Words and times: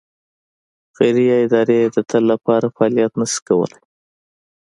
خیریه 0.95 1.35
ادارې 1.45 1.79
د 1.95 1.97
تل 2.09 2.23
لپاره 2.31 2.67
فعالیت 2.75 3.11
نه 3.19 3.25
شي 3.31 3.39
کولای. 3.47 3.81